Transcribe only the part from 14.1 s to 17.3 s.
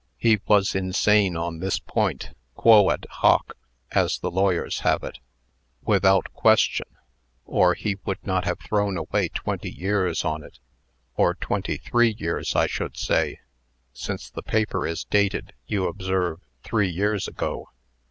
the paper is dated, you observe, three years